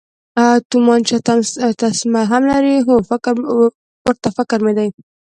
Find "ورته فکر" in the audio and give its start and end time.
4.05-4.59